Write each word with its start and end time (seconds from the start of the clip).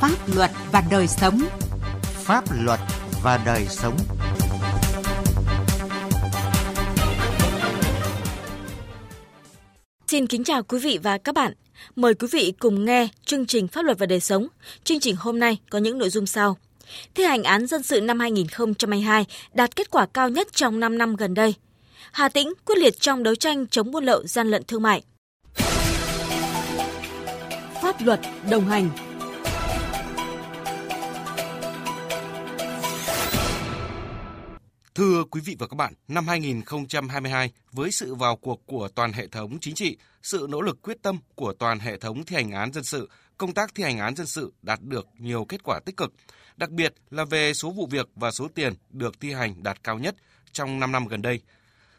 Pháp 0.00 0.34
luật 0.34 0.50
và 0.72 0.82
đời 0.90 1.06
sống. 1.06 1.40
Pháp 2.02 2.44
luật 2.64 2.80
và 3.22 3.40
đời 3.46 3.66
sống. 3.68 3.96
Xin 10.06 10.26
kính 10.26 10.44
chào 10.44 10.62
quý 10.62 10.78
vị 10.78 10.98
và 11.02 11.18
các 11.18 11.34
bạn. 11.34 11.52
Mời 11.96 12.14
quý 12.14 12.28
vị 12.32 12.52
cùng 12.58 12.84
nghe 12.84 13.08
chương 13.24 13.46
trình 13.46 13.68
Pháp 13.68 13.84
luật 13.84 13.98
và 13.98 14.06
đời 14.06 14.20
sống. 14.20 14.46
Chương 14.84 15.00
trình 15.00 15.16
hôm 15.18 15.38
nay 15.38 15.58
có 15.70 15.78
những 15.78 15.98
nội 15.98 16.10
dung 16.10 16.26
sau. 16.26 16.56
Thi 17.14 17.24
hành 17.24 17.42
án 17.42 17.66
dân 17.66 17.82
sự 17.82 18.00
năm 18.00 18.20
2022 18.20 19.26
đạt 19.54 19.76
kết 19.76 19.90
quả 19.90 20.06
cao 20.06 20.28
nhất 20.28 20.48
trong 20.52 20.80
5 20.80 20.98
năm 20.98 21.16
gần 21.16 21.34
đây. 21.34 21.54
Hà 22.12 22.28
Tĩnh 22.28 22.52
quyết 22.64 22.78
liệt 22.78 23.00
trong 23.00 23.22
đấu 23.22 23.34
tranh 23.34 23.66
chống 23.66 23.90
buôn 23.90 24.04
lậu 24.04 24.26
gian 24.26 24.48
lận 24.50 24.64
thương 24.64 24.82
mại. 24.82 25.02
Pháp 27.82 27.96
luật 28.04 28.20
đồng 28.50 28.68
hành 28.68 28.90
Thưa 34.98 35.24
quý 35.30 35.40
vị 35.44 35.56
và 35.58 35.66
các 35.66 35.74
bạn, 35.74 35.92
năm 36.08 36.28
2022, 36.28 37.52
với 37.72 37.90
sự 37.90 38.14
vào 38.14 38.36
cuộc 38.36 38.66
của 38.66 38.88
toàn 38.88 39.12
hệ 39.12 39.26
thống 39.26 39.58
chính 39.60 39.74
trị, 39.74 39.96
sự 40.22 40.46
nỗ 40.50 40.60
lực 40.60 40.82
quyết 40.82 41.02
tâm 41.02 41.18
của 41.34 41.52
toàn 41.52 41.78
hệ 41.78 41.98
thống 41.98 42.24
thi 42.24 42.36
hành 42.36 42.50
án 42.50 42.72
dân 42.72 42.84
sự, 42.84 43.08
công 43.36 43.54
tác 43.54 43.74
thi 43.74 43.84
hành 43.84 43.98
án 43.98 44.16
dân 44.16 44.26
sự 44.26 44.52
đạt 44.62 44.80
được 44.82 45.06
nhiều 45.18 45.44
kết 45.44 45.62
quả 45.62 45.80
tích 45.86 45.96
cực, 45.96 46.12
đặc 46.56 46.70
biệt 46.70 46.94
là 47.10 47.24
về 47.24 47.54
số 47.54 47.70
vụ 47.70 47.86
việc 47.86 48.08
và 48.14 48.30
số 48.30 48.48
tiền 48.54 48.74
được 48.90 49.20
thi 49.20 49.32
hành 49.32 49.62
đạt 49.62 49.84
cao 49.84 49.98
nhất 49.98 50.16
trong 50.52 50.80
5 50.80 50.92
năm 50.92 51.06
gần 51.06 51.22
đây. 51.22 51.40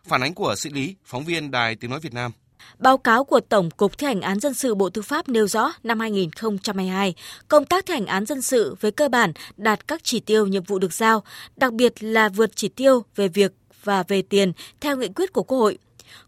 Phản 0.03 0.21
ánh 0.21 0.33
của 0.33 0.55
sĩ 0.55 0.69
lý, 0.69 0.95
phóng 1.05 1.25
viên 1.25 1.51
Đài 1.51 1.75
Tiếng 1.75 1.91
Nói 1.91 1.99
Việt 1.99 2.13
Nam. 2.13 2.31
Báo 2.79 2.97
cáo 2.97 3.23
của 3.23 3.39
Tổng 3.39 3.69
cục 3.69 3.97
Thi 3.97 4.07
hành 4.07 4.21
án 4.21 4.39
dân 4.39 4.53
sự 4.53 4.75
Bộ 4.75 4.89
Tư 4.89 5.01
pháp 5.01 5.29
nêu 5.29 5.47
rõ 5.47 5.71
năm 5.83 5.99
2022, 5.99 7.13
công 7.47 7.65
tác 7.65 7.85
thi 7.85 7.93
hành 7.93 8.05
án 8.05 8.25
dân 8.25 8.41
sự 8.41 8.75
với 8.79 8.91
cơ 8.91 9.09
bản 9.09 9.33
đạt 9.57 9.87
các 9.87 10.01
chỉ 10.03 10.19
tiêu 10.19 10.47
nhiệm 10.47 10.63
vụ 10.63 10.79
được 10.79 10.93
giao, 10.93 11.23
đặc 11.55 11.73
biệt 11.73 12.03
là 12.03 12.29
vượt 12.29 12.51
chỉ 12.55 12.69
tiêu 12.69 13.03
về 13.15 13.27
việc 13.27 13.53
và 13.83 14.03
về 14.07 14.21
tiền 14.21 14.53
theo 14.81 14.97
nghị 14.97 15.07
quyết 15.07 15.33
của 15.33 15.43
Quốc 15.43 15.57
hội. 15.57 15.77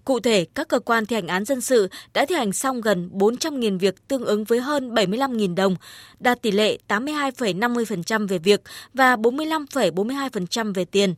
Cụ 0.06 0.20
thể, 0.20 0.46
các 0.56 0.68
cơ 0.68 0.80
quan 0.80 1.06
thi 1.06 1.16
hành 1.16 1.28
án 1.28 1.46
dân 1.46 1.62
sự 1.62 1.88
đã 2.14 2.26
thi 2.26 2.36
hành 2.36 2.54
xong 2.54 2.82
gần 2.82 3.10
400.000 3.14 3.80
việc 3.80 4.08
tương 4.08 4.26
ứng 4.26 4.44
với 4.44 4.60
hơn 4.60 4.94
75.000 4.94 5.56
đồng, 5.56 5.76
đạt 6.20 6.42
tỷ 6.42 6.52
lệ 6.52 6.78
82,50% 6.88 8.28
về 8.28 8.38
việc 8.38 8.62
và 8.94 9.16
45,42% 9.16 10.74
về 10.74 10.86
tiền. 10.86 11.16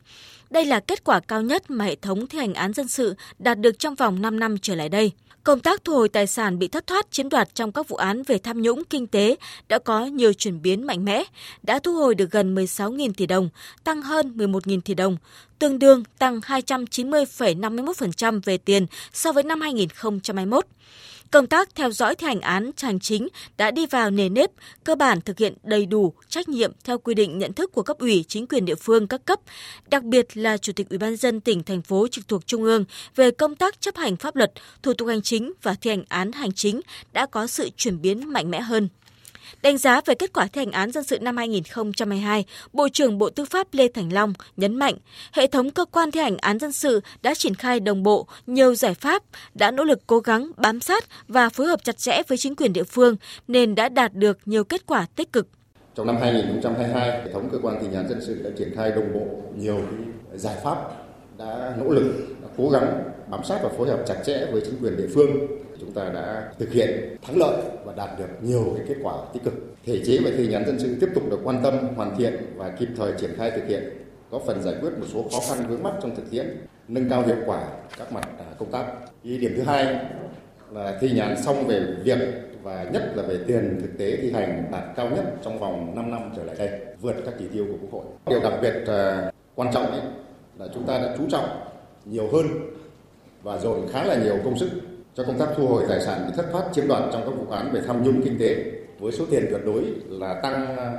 Đây 0.50 0.64
là 0.64 0.80
kết 0.80 1.04
quả 1.04 1.20
cao 1.20 1.42
nhất 1.42 1.70
mà 1.70 1.84
hệ 1.84 1.96
thống 1.96 2.26
thi 2.26 2.38
hành 2.38 2.54
án 2.54 2.72
dân 2.72 2.88
sự 2.88 3.14
đạt 3.38 3.60
được 3.60 3.78
trong 3.78 3.94
vòng 3.94 4.22
5 4.22 4.40
năm 4.40 4.58
trở 4.58 4.74
lại 4.74 4.88
đây. 4.88 5.12
Công 5.44 5.60
tác 5.60 5.84
thu 5.84 5.94
hồi 5.94 6.08
tài 6.08 6.26
sản 6.26 6.58
bị 6.58 6.68
thất 6.68 6.86
thoát 6.86 7.10
chiếm 7.10 7.28
đoạt 7.28 7.54
trong 7.54 7.72
các 7.72 7.88
vụ 7.88 7.96
án 7.96 8.22
về 8.22 8.38
tham 8.38 8.62
nhũng 8.62 8.84
kinh 8.84 9.06
tế 9.06 9.36
đã 9.68 9.78
có 9.78 10.06
nhiều 10.06 10.32
chuyển 10.32 10.62
biến 10.62 10.86
mạnh 10.86 11.04
mẽ, 11.04 11.24
đã 11.62 11.78
thu 11.78 11.92
hồi 11.92 12.14
được 12.14 12.30
gần 12.30 12.54
16.000 12.54 13.12
tỷ 13.16 13.26
đồng, 13.26 13.48
tăng 13.84 14.02
hơn 14.02 14.32
11.000 14.36 14.80
tỷ 14.80 14.94
đồng, 14.94 15.16
tương 15.58 15.78
đương 15.78 16.02
tăng 16.18 16.40
290,51% 16.40 18.40
về 18.44 18.58
tiền 18.58 18.86
so 19.12 19.32
với 19.32 19.42
năm 19.42 19.60
2021. 19.60 20.66
Công 21.30 21.46
tác 21.46 21.74
theo 21.74 21.90
dõi 21.90 22.14
thi 22.14 22.26
hành 22.26 22.40
án 22.40 22.70
hành 22.82 23.00
chính 23.00 23.28
đã 23.56 23.70
đi 23.70 23.86
vào 23.86 24.10
nề 24.10 24.28
nếp, 24.28 24.50
cơ 24.84 24.94
bản 24.94 25.20
thực 25.20 25.38
hiện 25.38 25.54
đầy 25.62 25.86
đủ 25.86 26.12
trách 26.28 26.48
nhiệm 26.48 26.72
theo 26.84 26.98
quy 26.98 27.14
định 27.14 27.38
nhận 27.38 27.52
thức 27.52 27.72
của 27.72 27.82
cấp 27.82 27.98
ủy 27.98 28.24
chính 28.28 28.46
quyền 28.46 28.64
địa 28.64 28.74
phương 28.74 29.06
các 29.06 29.24
cấp, 29.24 29.40
đặc 29.90 30.02
biệt 30.02 30.36
là 30.36 30.56
Chủ 30.56 30.72
tịch 30.72 30.88
Ủy 30.88 30.98
ban 30.98 31.16
dân 31.16 31.40
tỉnh 31.40 31.62
thành 31.62 31.82
phố 31.82 32.08
trực 32.08 32.28
thuộc 32.28 32.46
trung 32.46 32.62
ương 32.62 32.84
về 33.16 33.30
công 33.30 33.56
tác 33.56 33.80
chấp 33.80 33.96
hành 33.96 34.16
pháp 34.16 34.36
luật, 34.36 34.52
thủ 34.82 34.92
tục 34.92 35.08
hành 35.08 35.22
chính 35.22 35.52
và 35.62 35.74
thi 35.74 35.90
hành 35.90 36.04
án 36.08 36.32
hành 36.32 36.52
chính 36.52 36.80
đã 37.12 37.26
có 37.26 37.46
sự 37.46 37.70
chuyển 37.76 38.00
biến 38.00 38.32
mạnh 38.32 38.50
mẽ 38.50 38.60
hơn. 38.60 38.88
Đánh 39.62 39.78
giá 39.78 40.00
về 40.06 40.14
kết 40.14 40.32
quả 40.32 40.46
thi 40.46 40.60
hành 40.60 40.72
án 40.72 40.92
dân 40.92 41.04
sự 41.04 41.18
năm 41.18 41.36
2022, 41.36 42.44
Bộ 42.72 42.88
trưởng 42.88 43.18
Bộ 43.18 43.30
Tư 43.30 43.44
pháp 43.44 43.66
Lê 43.72 43.88
Thành 43.88 44.12
Long 44.12 44.32
nhấn 44.56 44.76
mạnh, 44.76 44.94
hệ 45.32 45.46
thống 45.46 45.70
cơ 45.70 45.84
quan 45.84 46.10
thi 46.10 46.20
hành 46.20 46.36
án 46.36 46.58
dân 46.58 46.72
sự 46.72 47.00
đã 47.22 47.34
triển 47.34 47.54
khai 47.54 47.80
đồng 47.80 48.02
bộ 48.02 48.26
nhiều 48.46 48.74
giải 48.74 48.94
pháp, 48.94 49.22
đã 49.54 49.70
nỗ 49.70 49.84
lực 49.84 50.00
cố 50.06 50.18
gắng 50.18 50.50
bám 50.56 50.80
sát 50.80 51.04
và 51.28 51.48
phối 51.48 51.66
hợp 51.66 51.84
chặt 51.84 51.98
chẽ 51.98 52.22
với 52.28 52.38
chính 52.38 52.56
quyền 52.56 52.72
địa 52.72 52.84
phương 52.84 53.16
nên 53.48 53.74
đã 53.74 53.88
đạt 53.88 54.14
được 54.14 54.38
nhiều 54.44 54.64
kết 54.64 54.86
quả 54.86 55.06
tích 55.16 55.32
cực. 55.32 55.48
Trong 55.94 56.06
năm 56.06 56.16
2022, 56.20 57.10
hệ 57.10 57.32
thống 57.32 57.48
cơ 57.52 57.58
quan 57.62 57.78
thi 57.80 57.86
hành 57.86 57.94
án 57.94 58.08
dân 58.08 58.20
sự 58.26 58.42
đã 58.42 58.50
triển 58.58 58.72
khai 58.76 58.90
đồng 58.90 59.12
bộ 59.14 59.26
nhiều 59.56 59.80
giải 60.34 60.56
pháp, 60.64 60.76
đã 61.38 61.76
nỗ 61.78 61.90
lực, 61.90 62.12
đã 62.42 62.48
cố 62.56 62.70
gắng 62.70 63.02
bám 63.36 63.44
sát 63.44 63.60
và 63.62 63.68
phối 63.68 63.88
hợp 63.88 64.02
chặt 64.06 64.16
chẽ 64.24 64.46
với 64.52 64.62
chính 64.64 64.74
quyền 64.82 64.96
địa 64.96 65.06
phương 65.14 65.46
chúng 65.80 65.92
ta 65.92 66.08
đã 66.08 66.52
thực 66.58 66.72
hiện 66.72 67.16
thắng 67.22 67.36
lợi 67.36 67.62
và 67.84 67.92
đạt 67.96 68.18
được 68.18 68.28
nhiều 68.42 68.74
cái 68.76 68.86
kết 68.88 68.94
quả 69.02 69.14
tích 69.32 69.44
cực. 69.44 69.54
Thể 69.84 70.00
chế 70.06 70.18
và 70.24 70.30
thi 70.36 70.46
nhắn 70.46 70.66
dân 70.66 70.78
sự 70.78 70.96
tiếp 71.00 71.08
tục 71.14 71.30
được 71.30 71.40
quan 71.44 71.60
tâm, 71.62 71.74
hoàn 71.96 72.16
thiện 72.16 72.34
và 72.56 72.68
kịp 72.68 72.88
thời 72.96 73.12
triển 73.18 73.30
khai 73.36 73.50
thực 73.50 73.66
hiện, 73.68 73.82
có 74.30 74.40
phần 74.46 74.62
giải 74.62 74.74
quyết 74.80 74.90
một 74.98 75.06
số 75.12 75.24
khó 75.32 75.38
khăn 75.48 75.66
vướng 75.68 75.82
mắt 75.82 75.92
trong 76.02 76.16
thực 76.16 76.30
tiễn, 76.30 76.66
nâng 76.88 77.08
cao 77.10 77.22
hiệu 77.26 77.36
quả 77.46 77.64
các 77.98 78.12
mặt 78.12 78.28
à, 78.38 78.44
công 78.58 78.70
tác. 78.70 78.84
Ý 79.22 79.38
điểm 79.38 79.52
thứ 79.56 79.62
hai 79.62 79.98
là 80.70 80.98
thi 81.00 81.10
nhắn 81.10 81.42
xong 81.42 81.66
về 81.66 81.86
việc 82.04 82.18
và 82.62 82.86
nhất 82.92 83.12
là 83.16 83.22
về 83.22 83.38
tiền 83.46 83.78
thực 83.82 83.98
tế 83.98 84.16
thi 84.16 84.32
hành 84.32 84.64
đạt 84.72 84.84
cao 84.96 85.10
nhất 85.10 85.24
trong 85.44 85.58
vòng 85.58 85.94
5 85.96 86.10
năm 86.10 86.30
trở 86.36 86.44
lại 86.44 86.56
đây, 86.58 86.70
vượt 87.00 87.14
các 87.24 87.34
chỉ 87.38 87.44
tiêu 87.52 87.66
của 87.68 87.78
Quốc 87.80 87.92
hội. 87.92 88.04
Điều 88.26 88.40
đặc 88.40 88.52
biệt 88.62 88.74
uh, 88.82 89.34
quan 89.54 89.72
trọng 89.72 89.86
ấy 89.86 90.00
là 90.58 90.66
chúng 90.74 90.86
ta 90.86 90.98
đã 90.98 91.14
chú 91.18 91.24
trọng 91.30 91.46
nhiều 92.04 92.28
hơn 92.32 92.46
và 93.44 93.58
dồn 93.58 93.88
khá 93.92 94.04
là 94.04 94.16
nhiều 94.24 94.36
công 94.44 94.58
sức 94.58 94.70
cho 95.14 95.24
công 95.24 95.38
tác 95.38 95.48
thu 95.56 95.66
hồi 95.66 95.84
tài 95.88 96.00
sản 96.00 96.24
bị 96.26 96.32
thất 96.36 96.46
thoát 96.52 96.64
chiếm 96.72 96.88
đoạt 96.88 97.02
trong 97.12 97.22
các 97.24 97.30
vụ 97.30 97.50
án 97.50 97.72
về 97.72 97.80
tham 97.86 98.02
nhũng 98.02 98.22
kinh 98.22 98.38
tế 98.38 98.64
với 98.98 99.12
số 99.12 99.26
tiền 99.30 99.46
tuyệt 99.50 99.60
đối 99.64 99.84
là 100.08 100.40
tăng 100.42 100.76
à, 100.76 100.92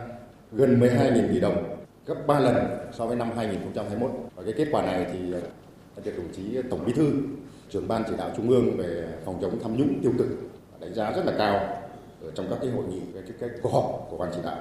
gần 0.51 0.79
12.000 0.79 1.33
tỷ 1.33 1.39
đồng, 1.39 1.77
gấp 2.05 2.15
3 2.27 2.39
lần 2.39 2.55
so 2.91 3.05
với 3.05 3.15
năm 3.15 3.31
2021. 3.35 4.11
Và 4.35 4.43
cái 4.43 4.53
kết 4.57 4.67
quả 4.71 4.81
này 4.81 5.05
thì 5.13 5.33
à, 5.33 5.39
được 6.05 6.17
đồng 6.17 6.27
chí 6.35 6.57
Tổng 6.69 6.85
Bí 6.85 6.93
thư, 6.93 7.11
trưởng 7.69 7.87
ban 7.87 8.03
chỉ 8.07 8.13
đạo 8.17 8.29
trung 8.37 8.49
ương 8.49 8.77
về 8.77 9.07
phòng 9.25 9.37
chống 9.41 9.59
tham 9.63 9.77
nhũng 9.77 10.01
tiêu 10.01 10.11
cực 10.17 10.27
đánh 10.79 10.93
giá 10.93 11.11
rất 11.11 11.25
là 11.25 11.33
cao 11.37 11.53
ở 12.21 12.31
trong 12.35 12.47
các 12.49 12.57
cái 12.61 12.69
hội 12.69 12.85
nghị 12.89 12.99
về 13.13 13.21
cái, 13.21 13.37
cái 13.39 13.49
cuộc 13.61 13.73
họp 13.73 14.07
của 14.09 14.17
ban 14.17 14.29
chỉ 14.35 14.39
đạo. 14.43 14.57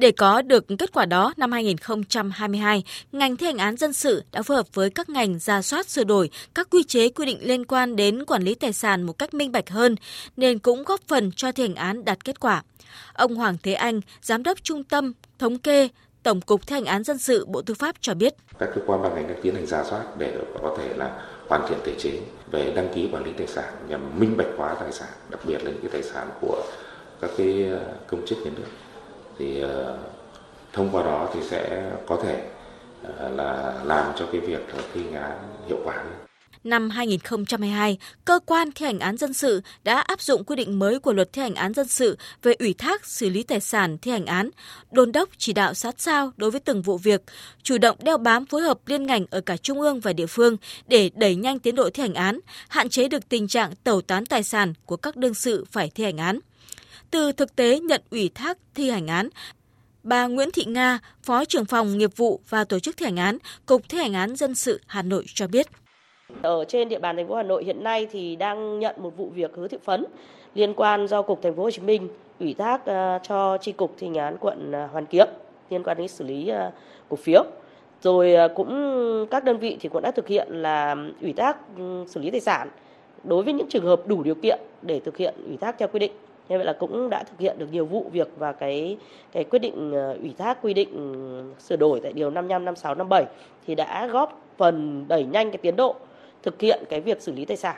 Để 0.00 0.12
có 0.12 0.42
được 0.42 0.64
kết 0.78 0.92
quả 0.92 1.06
đó, 1.06 1.32
năm 1.36 1.52
2022, 1.52 2.82
ngành 3.12 3.36
thi 3.36 3.46
hành 3.46 3.58
án 3.58 3.76
dân 3.76 3.92
sự 3.92 4.22
đã 4.32 4.42
phối 4.42 4.56
hợp 4.56 4.66
với 4.74 4.90
các 4.90 5.08
ngành 5.08 5.38
ra 5.38 5.62
soát 5.62 5.88
sửa 5.88 6.04
đổi 6.04 6.30
các 6.54 6.70
quy 6.70 6.82
chế 6.82 7.08
quy 7.08 7.26
định 7.26 7.38
liên 7.40 7.64
quan 7.64 7.96
đến 7.96 8.24
quản 8.24 8.42
lý 8.42 8.54
tài 8.54 8.72
sản 8.72 9.02
một 9.02 9.12
cách 9.12 9.34
minh 9.34 9.52
bạch 9.52 9.70
hơn, 9.70 9.96
nên 10.36 10.58
cũng 10.58 10.84
góp 10.84 11.00
phần 11.08 11.32
cho 11.36 11.52
thi 11.52 11.62
hành 11.62 11.74
án 11.74 12.04
đạt 12.04 12.24
kết 12.24 12.40
quả. 12.40 12.62
Ông 13.12 13.34
Hoàng 13.34 13.56
Thế 13.62 13.72
Anh, 13.72 14.00
Giám 14.22 14.42
đốc 14.42 14.62
Trung 14.62 14.84
tâm 14.84 15.12
Thống 15.38 15.58
kê 15.58 15.88
Tổng 16.22 16.40
cục 16.40 16.66
Thi 16.66 16.74
hành 16.74 16.84
án 16.84 17.04
dân 17.04 17.18
sự 17.18 17.46
Bộ 17.46 17.62
Tư 17.62 17.74
pháp 17.74 17.96
cho 18.00 18.14
biết. 18.14 18.34
Các 18.58 18.68
cơ 18.74 18.80
quan 18.86 19.02
ban 19.02 19.14
ngành 19.14 19.28
đã 19.28 19.34
tiến 19.42 19.54
hành 19.54 19.66
giả 19.66 19.84
soát 19.90 20.04
để 20.18 20.38
có 20.62 20.76
thể 20.78 20.96
là 20.96 21.22
hoàn 21.48 21.68
thiện 21.68 21.78
thể 21.84 21.94
chế 21.98 22.20
về 22.50 22.72
đăng 22.76 22.94
ký 22.94 23.08
quản 23.12 23.24
lý 23.24 23.32
tài 23.38 23.46
sản 23.46 23.74
nhằm 23.88 24.20
minh 24.20 24.36
bạch 24.36 24.46
hóa 24.56 24.74
tài 24.80 24.92
sản, 24.92 25.08
đặc 25.30 25.40
biệt 25.46 25.64
là 25.64 25.70
những 25.70 25.80
cái 25.82 25.90
tài 25.92 26.02
sản 26.02 26.28
của 26.40 26.62
các 27.20 27.30
cái 27.36 27.70
công 28.06 28.26
chức 28.26 28.38
nhà 28.38 28.50
nước 28.56 28.64
thì 29.40 29.60
ờ, 29.60 29.98
thông 30.72 30.88
qua 30.92 31.02
đó 31.02 31.28
thì 31.34 31.40
sẽ 31.50 31.92
có 32.06 32.18
thể 32.22 32.42
ờ, 33.02 33.28
là 33.28 33.74
làm 33.84 34.12
cho 34.18 34.26
cái 34.32 34.40
việc 34.40 34.60
thi 34.94 35.02
hành 35.02 35.22
án 35.22 35.38
hiệu 35.68 35.78
quả 35.84 35.94
hơn. 35.96 36.12
Năm 36.64 36.90
2022, 36.90 37.98
cơ 38.24 38.40
quan 38.46 38.72
thi 38.72 38.86
hành 38.86 38.98
án 38.98 39.16
dân 39.16 39.32
sự 39.32 39.62
đã 39.84 40.00
áp 40.00 40.20
dụng 40.20 40.44
quy 40.44 40.56
định 40.56 40.78
mới 40.78 40.98
của 40.98 41.12
luật 41.12 41.32
thi 41.32 41.42
hành 41.42 41.54
án 41.54 41.74
dân 41.74 41.88
sự 41.88 42.18
về 42.42 42.52
ủy 42.58 42.74
thác 42.74 43.06
xử 43.06 43.30
lý 43.30 43.42
tài 43.42 43.60
sản 43.60 43.98
thi 43.98 44.10
hành 44.10 44.26
án, 44.26 44.50
đôn 44.92 45.12
đốc 45.12 45.28
chỉ 45.38 45.52
đạo 45.52 45.74
sát 45.74 45.94
sao 45.98 46.32
đối 46.36 46.50
với 46.50 46.60
từng 46.60 46.82
vụ 46.82 46.98
việc, 46.98 47.22
chủ 47.62 47.78
động 47.78 47.96
đeo 48.02 48.18
bám 48.18 48.46
phối 48.46 48.62
hợp 48.62 48.78
liên 48.86 49.06
ngành 49.06 49.26
ở 49.30 49.40
cả 49.40 49.56
trung 49.56 49.80
ương 49.80 50.00
và 50.00 50.12
địa 50.12 50.26
phương 50.26 50.56
để 50.86 51.10
đẩy 51.14 51.34
nhanh 51.34 51.58
tiến 51.58 51.74
độ 51.74 51.90
thi 51.90 52.00
hành 52.02 52.14
án, 52.14 52.40
hạn 52.68 52.88
chế 52.88 53.08
được 53.08 53.28
tình 53.28 53.48
trạng 53.48 53.74
tẩu 53.84 54.00
tán 54.00 54.26
tài 54.26 54.42
sản 54.42 54.74
của 54.86 54.96
các 54.96 55.16
đương 55.16 55.34
sự 55.34 55.64
phải 55.70 55.90
thi 55.94 56.04
hành 56.04 56.16
án. 56.16 56.40
Từ 57.10 57.32
thực 57.32 57.56
tế 57.56 57.80
nhận 57.80 58.00
ủy 58.10 58.30
thác 58.34 58.58
thi 58.74 58.90
hành 58.90 59.06
án, 59.06 59.28
bà 60.02 60.26
Nguyễn 60.26 60.48
Thị 60.54 60.64
Nga, 60.64 60.98
Phó 61.22 61.44
trưởng 61.44 61.64
phòng 61.64 61.98
nghiệp 61.98 62.16
vụ 62.16 62.40
và 62.48 62.64
tổ 62.64 62.78
chức 62.78 62.96
thi 62.96 63.04
hành 63.04 63.16
án, 63.16 63.38
Cục 63.66 63.82
thi 63.88 63.98
hành 63.98 64.12
án 64.12 64.36
dân 64.36 64.54
sự 64.54 64.80
Hà 64.86 65.02
Nội 65.02 65.24
cho 65.34 65.46
biết. 65.46 65.66
Ở 66.42 66.64
trên 66.68 66.88
địa 66.88 66.98
bàn 66.98 67.16
thành 67.16 67.28
phố 67.28 67.34
Hà 67.34 67.42
Nội 67.42 67.64
hiện 67.64 67.84
nay 67.84 68.06
thì 68.12 68.36
đang 68.36 68.78
nhận 68.78 68.96
một 68.98 69.16
vụ 69.16 69.30
việc 69.34 69.50
hứa 69.56 69.68
thị 69.68 69.78
phấn 69.84 70.04
liên 70.54 70.74
quan 70.74 71.06
do 71.06 71.22
Cục 71.22 71.42
Thành 71.42 71.56
phố 71.56 71.62
Hồ 71.62 71.70
Chí 71.70 71.82
Minh 71.82 72.08
ủy 72.40 72.54
thác 72.54 72.86
ờ, 72.86 73.18
cho 73.22 73.58
tri 73.60 73.72
cục 73.72 73.94
thi 73.98 74.06
hành 74.06 74.16
án 74.16 74.36
quận 74.40 74.72
ờ, 74.72 74.86
Hoàn 74.86 75.06
Kiếm 75.06 75.26
liên 75.70 75.82
quan 75.82 75.96
đến 75.96 76.08
xử 76.08 76.24
lý 76.24 76.48
ờ, 76.48 76.70
cổ 77.08 77.16
phiếu. 77.16 77.44
Rồi 78.02 78.34
cũng 78.54 79.26
các 79.30 79.44
đơn 79.44 79.58
vị 79.58 79.76
thì 79.80 79.88
cũng 79.88 80.02
đã 80.02 80.10
thực 80.10 80.28
hiện 80.28 80.48
là 80.50 80.96
ủy 81.22 81.32
thác 81.32 81.56
ừ, 81.78 82.04
xử 82.08 82.20
lý 82.20 82.30
tài 82.30 82.40
sản 82.40 82.68
đối 83.24 83.42
với 83.42 83.52
những 83.52 83.68
trường 83.68 83.84
hợp 83.84 84.02
đủ 84.06 84.22
điều 84.22 84.34
kiện 84.34 84.60
để 84.82 85.00
thực 85.00 85.16
hiện 85.16 85.34
ủy 85.46 85.56
thác 85.56 85.78
theo 85.78 85.88
quy 85.88 85.98
định 85.98 86.12
như 86.50 86.56
vậy 86.56 86.66
là 86.66 86.72
cũng 86.72 87.10
đã 87.10 87.22
thực 87.22 87.40
hiện 87.40 87.58
được 87.58 87.66
nhiều 87.72 87.86
vụ 87.86 88.10
việc 88.12 88.28
và 88.38 88.52
cái 88.52 88.96
cái 89.32 89.44
quyết 89.44 89.58
định 89.58 89.92
ờ, 89.92 90.12
ủy 90.12 90.34
thác 90.38 90.58
quy 90.62 90.74
định 90.74 90.88
ừ, 90.92 91.42
sửa 91.68 91.76
đổi 91.76 92.00
tại 92.02 92.12
điều 92.12 92.30
55 92.30 92.64
56 92.64 92.94
57 92.94 93.24
thì 93.66 93.74
đã 93.74 94.06
góp 94.06 94.42
phần 94.58 95.04
đẩy 95.08 95.24
nhanh 95.24 95.50
cái 95.50 95.58
tiến 95.62 95.76
độ 95.76 95.96
thực 96.42 96.60
hiện 96.60 96.84
cái 96.90 97.00
việc 97.00 97.22
xử 97.22 97.32
lý 97.32 97.44
tài 97.44 97.56
sản. 97.56 97.76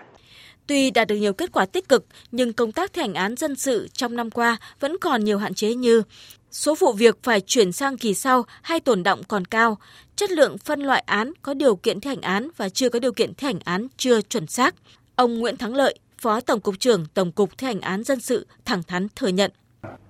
Tuy 0.67 0.91
đạt 0.91 1.09
được 1.09 1.17
nhiều 1.17 1.33
kết 1.33 1.53
quả 1.53 1.67
tích 1.67 1.89
cực, 1.89 2.07
nhưng 2.31 2.53
công 2.53 2.73
tác 2.73 2.93
thi 2.93 3.03
hành 3.03 3.15
án 3.15 3.37
dân 3.37 3.57
sự 3.57 3.89
trong 3.93 4.17
năm 4.17 4.31
qua 4.31 4.57
vẫn 4.81 4.97
còn 5.01 5.25
nhiều 5.25 5.39
hạn 5.39 5.55
chế 5.55 5.75
như 5.75 6.03
số 6.51 6.75
vụ 6.75 6.93
việc 6.93 7.19
phải 7.23 7.41
chuyển 7.41 7.73
sang 7.73 7.99
kỳ 7.99 8.15
sau 8.15 8.45
hay 8.63 8.81
tồn 8.81 9.03
động 9.03 9.23
còn 9.29 9.45
cao, 9.45 9.79
chất 10.17 10.31
lượng 10.31 10.59
phân 10.59 10.81
loại 10.81 11.03
án 11.07 11.33
có 11.43 11.55
điều 11.55 11.77
kiện 11.77 12.01
thi 12.01 12.09
hành 12.09 12.21
án 12.21 12.49
và 12.57 12.69
chưa 12.69 12.89
có 12.89 12.99
điều 12.99 13.13
kiện 13.13 13.35
thi 13.35 13.47
hành 13.47 13.61
án 13.65 13.87
chưa 13.97 14.21
chuẩn 14.21 14.47
xác. 14.47 14.75
Ông 15.17 15.39
Nguyễn 15.39 15.57
Thắng 15.57 15.75
Lợi, 15.75 15.99
Phó 16.23 16.41
Tổng 16.41 16.61
cục 16.61 16.79
trưởng 16.79 17.07
Tổng 17.15 17.33
cục 17.33 17.59
Thi 17.59 17.67
hành 17.67 17.81
án 17.81 18.05
dân 18.05 18.21
sự 18.21 18.47
thẳng 18.65 18.83
thắn 18.83 19.07
thừa 19.17 19.29
nhận. 19.29 19.51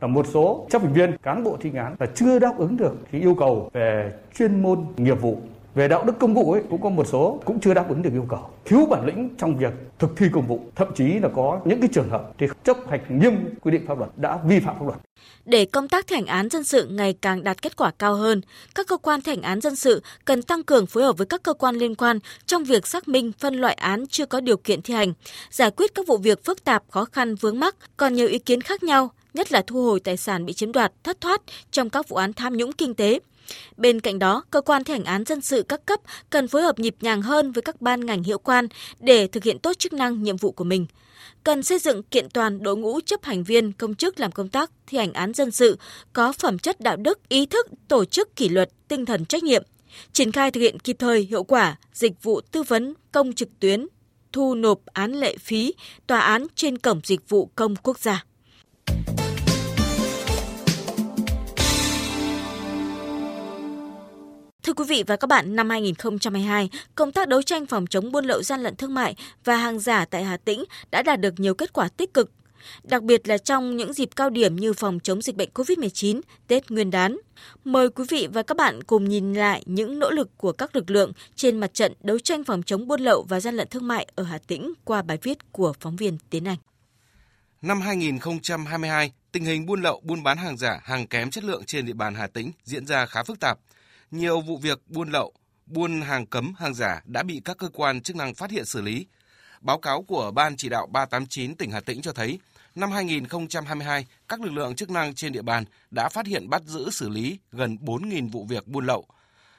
Là 0.01 0.09
một 0.09 0.27
số 0.33 0.67
chấp 0.71 0.83
hành 0.83 0.93
viên, 0.93 1.17
cán 1.23 1.45
bộ 1.45 1.57
thi 1.61 1.71
hành 1.71 1.85
án 1.85 1.97
là 2.01 2.07
chưa 2.15 2.39
đáp 2.39 2.59
ứng 2.59 2.77
được 2.77 2.93
cái 3.13 3.21
yêu 3.21 3.35
cầu 3.35 3.71
về 3.73 4.13
chuyên 4.39 4.63
môn 4.63 4.85
nghiệp 4.97 5.21
vụ 5.21 5.39
về 5.75 5.89
đạo 5.89 6.05
đức 6.05 6.13
công 6.21 6.35
vụ 6.35 6.53
ấy 6.53 6.63
cũng 6.71 6.83
có 6.83 6.89
một 6.89 7.07
số 7.09 7.41
cũng 7.45 7.61
chưa 7.61 7.75
đáp 7.75 7.89
ứng 7.89 8.03
được 8.03 8.11
yêu 8.13 8.27
cầu. 8.29 8.51
Thiếu 8.65 8.87
bản 8.91 9.07
lĩnh 9.07 9.31
trong 9.39 9.59
việc 9.59 9.73
thực 9.99 10.17
thi 10.17 10.27
công 10.33 10.47
vụ 10.47 10.61
thậm 10.75 10.89
chí 10.95 11.05
là 11.05 11.29
có 11.35 11.61
những 11.65 11.81
cái 11.81 11.89
trường 11.93 12.11
hợp 12.11 12.33
thì 12.39 12.47
chấp 12.65 12.77
hành 12.91 13.21
nghiêm 13.21 13.55
quy 13.61 13.71
định 13.71 13.87
pháp 13.87 13.99
luật 13.99 14.11
đã 14.17 14.39
vi 14.47 14.61
phạm 14.61 14.79
pháp 14.79 14.85
luật. 14.87 14.99
Để 15.45 15.65
công 15.65 15.89
tác 15.89 16.07
thi 16.07 16.17
hành 16.17 16.27
án 16.27 16.49
dân 16.49 16.65
sự 16.65 16.87
ngày 16.87 17.15
càng 17.21 17.45
đạt 17.45 17.63
kết 17.63 17.77
quả 17.77 17.91
cao 17.99 18.15
hơn, 18.15 18.41
các 18.75 18.87
cơ 18.87 18.97
quan 18.97 19.21
thi 19.21 19.33
hành 19.33 19.43
án 19.43 19.61
dân 19.61 19.77
sự 19.77 20.03
cần 20.25 20.43
tăng 20.43 20.63
cường 20.63 20.87
phối 20.87 21.05
hợp 21.05 21.19
với 21.19 21.27
các 21.27 21.43
cơ 21.43 21.55
quan 21.55 21.77
liên 21.77 21.95
quan 21.95 22.19
trong 22.47 22.65
việc 22.65 22.87
xác 22.87 23.09
minh 23.09 23.33
phân 23.39 23.55
loại 23.55 23.75
án 23.75 24.07
chưa 24.07 24.27
có 24.27 24.41
điều 24.41 24.57
kiện 24.57 24.83
thi 24.83 24.95
hành, 24.95 25.13
giải 25.51 25.71
quyết 25.71 25.95
các 25.95 26.07
vụ 26.07 26.17
việc 26.17 26.45
phức 26.45 26.65
tạp, 26.65 26.83
khó 26.91 27.05
khăn 27.05 27.35
vướng 27.35 27.61
mắc, 27.61 27.77
còn 27.97 28.15
nhiều 28.15 28.29
ý 28.29 28.39
kiến 28.39 28.61
khác 28.61 28.83
nhau, 28.83 29.11
nhất 29.35 29.53
là 29.53 29.63
thu 29.67 29.83
hồi 29.83 30.01
tài 30.01 30.17
sản 30.17 30.47
bị 30.47 30.53
chiếm 30.53 30.73
đoạt, 30.73 30.93
thất 31.05 31.21
thoát 31.21 31.43
trong 31.71 31.91
các 31.91 32.09
vụ 32.09 32.17
án 32.17 32.33
tham 32.33 32.57
nhũng 32.57 32.73
kinh 32.73 32.95
tế, 32.95 33.19
Bên 33.77 34.01
cạnh 34.01 34.19
đó, 34.19 34.45
cơ 34.51 34.61
quan 34.61 34.85
thi 34.85 34.93
hành 34.93 35.05
án 35.05 35.25
dân 35.25 35.41
sự 35.41 35.63
các 35.63 35.87
cấp 35.87 36.01
cần 36.31 36.49
phối 36.49 36.63
hợp 36.63 36.79
nhịp 36.79 36.97
nhàng 37.01 37.23
hơn 37.23 37.53
với 37.53 37.63
các 37.63 37.81
ban 37.81 38.07
ngành 38.07 38.23
hiệu 38.23 38.39
quan 38.39 38.69
để 39.01 39.27
thực 39.27 39.45
hiện 39.45 39.59
tốt 39.59 39.73
chức 39.79 39.93
năng 39.93 40.23
nhiệm 40.23 40.37
vụ 40.37 40.53
của 40.53 40.65
mình. 40.65 40.87
Cần 41.45 41.63
xây 41.63 41.79
dựng 41.79 42.03
kiện 42.03 42.31
toàn 42.31 42.63
đội 42.63 42.77
ngũ 42.77 43.01
chấp 43.01 43.25
hành 43.25 43.45
viên 43.45 43.73
công 43.73 43.95
chức 43.95 44.21
làm 44.21 44.33
công 44.33 44.49
tác 44.49 44.71
thi 44.87 44.99
hành 44.99 45.13
án 45.13 45.33
dân 45.33 45.51
sự 45.51 45.79
có 46.13 46.33
phẩm 46.33 46.59
chất 46.59 46.81
đạo 46.81 46.97
đức, 46.97 47.29
ý 47.29 47.47
thức, 47.47 47.67
tổ 47.89 48.05
chức 48.05 48.37
kỷ 48.37 48.49
luật, 48.49 48.71
tinh 48.89 49.07
thần 49.07 49.25
trách 49.25 49.43
nhiệm, 49.43 49.63
triển 50.13 50.33
khai 50.33 50.51
thực 50.51 50.61
hiện 50.61 50.79
kịp 50.79 50.97
thời, 50.99 51.21
hiệu 51.31 51.45
quả 51.45 51.77
dịch 51.93 52.23
vụ 52.23 52.41
tư 52.41 52.63
vấn 52.63 52.95
công 53.13 53.33
trực 53.33 53.49
tuyến, 53.61 53.87
thu 54.33 54.55
nộp 54.55 54.79
án 54.87 55.13
lệ 55.13 55.37
phí, 55.37 55.75
tòa 56.07 56.21
án 56.21 56.47
trên 56.55 56.79
cổng 56.79 57.01
dịch 57.05 57.29
vụ 57.29 57.51
công 57.55 57.77
quốc 57.77 57.99
gia. 57.99 58.25
Thưa 64.73 64.85
quý 64.85 64.89
vị 64.89 65.05
và 65.07 65.17
các 65.17 65.27
bạn, 65.27 65.57
năm 65.57 65.71
2022, 65.71 66.71
công 66.95 67.13
tác 67.13 67.29
đấu 67.29 67.43
tranh 67.43 67.67
phòng 67.67 67.87
chống 67.87 68.13
buôn 68.13 68.25
lậu 68.25 68.43
gian 68.43 68.61
lận 68.61 68.77
thương 68.77 68.95
mại 68.95 69.17
và 69.45 69.57
hàng 69.57 69.79
giả 69.79 70.05
tại 70.05 70.25
Hà 70.25 70.37
Tĩnh 70.37 70.65
đã 70.91 71.03
đạt 71.03 71.21
được 71.21 71.41
nhiều 71.41 71.55
kết 71.55 71.73
quả 71.73 71.89
tích 71.89 72.15
cực, 72.15 72.31
đặc 72.83 73.03
biệt 73.03 73.29
là 73.29 73.39
trong 73.39 73.77
những 73.77 73.93
dịp 73.93 74.09
cao 74.17 74.31
điểm 74.31 74.57
như 74.57 74.73
phòng 74.73 75.01
chống 75.01 75.23
dịch 75.23 75.37
bệnh 75.37 75.49
COVID-19, 75.55 76.21
Tết 76.49 76.71
Nguyên 76.71 76.91
đán. 76.91 77.19
Mời 77.65 77.91
quý 77.91 78.05
vị 78.09 78.29
và 78.33 78.43
các 78.43 78.57
bạn 78.57 78.83
cùng 78.83 79.09
nhìn 79.09 79.33
lại 79.35 79.63
những 79.67 79.99
nỗ 79.99 80.11
lực 80.11 80.31
của 80.37 80.53
các 80.53 80.77
lực 80.77 80.91
lượng 80.91 81.13
trên 81.37 81.59
mặt 81.59 81.75
trận 81.75 81.93
đấu 82.01 82.19
tranh 82.19 82.45
phòng 82.45 82.63
chống 82.63 82.89
buôn 82.89 83.01
lậu 83.01 83.27
và 83.29 83.41
gian 83.41 83.55
lận 83.55 83.69
thương 83.69 83.89
mại 83.89 84.07
ở 84.15 84.23
Hà 84.25 84.39
Tĩnh 84.39 84.73
qua 84.85 85.03
bài 85.03 85.19
viết 85.23 85.53
của 85.53 85.73
phóng 85.81 85.97
viên 85.97 86.19
Tiến 86.31 86.45
Anh. 86.45 86.59
Năm 87.63 87.81
2022, 87.81 89.13
tình 89.33 89.45
hình 89.45 89.67
buôn 89.67 89.83
lậu, 89.83 90.01
buôn 90.05 90.23
bán 90.23 90.39
hàng 90.39 90.57
giả, 90.57 90.81
hàng 90.83 91.07
kém 91.07 91.31
chất 91.31 91.45
lượng 91.45 91.65
trên 91.65 91.87
địa 91.87 91.93
bàn 91.93 92.15
Hà 92.15 92.27
Tĩnh 92.27 92.53
diễn 92.65 92.87
ra 92.87 93.07
khá 93.07 93.23
phức 93.23 93.41
tạp– 93.41 93.59
nhiều 94.13 94.41
vụ 94.41 94.57
việc 94.57 94.79
buôn 94.87 95.11
lậu, 95.11 95.33
buôn 95.67 96.01
hàng 96.01 96.27
cấm, 96.27 96.55
hàng 96.59 96.75
giả 96.75 97.03
đã 97.05 97.23
bị 97.23 97.41
các 97.45 97.59
cơ 97.59 97.69
quan 97.69 98.01
chức 98.01 98.17
năng 98.17 98.35
phát 98.35 98.51
hiện 98.51 98.65
xử 98.65 98.83
lý. 98.83 99.07
Báo 99.61 99.79
cáo 99.79 100.03
của 100.03 100.31
Ban 100.31 100.57
chỉ 100.57 100.69
đạo 100.69 100.87
389 100.87 101.55
tỉnh 101.55 101.71
Hà 101.71 101.81
Tĩnh 101.81 102.03
cho 102.03 102.13
thấy, 102.13 102.39
năm 102.75 102.91
2022, 102.91 104.07
các 104.29 104.41
lực 104.41 104.53
lượng 104.53 104.75
chức 104.75 104.91
năng 104.91 105.15
trên 105.15 105.33
địa 105.33 105.43
bàn 105.43 105.65
đã 105.91 106.09
phát 106.09 106.27
hiện 106.27 106.49
bắt 106.49 106.63
giữ 106.67 106.91
xử 106.91 107.09
lý 107.09 107.39
gần 107.53 107.77
4.000 107.81 108.31
vụ 108.31 108.45
việc 108.45 108.69
buôn 108.69 108.87
lậu, 108.87 109.07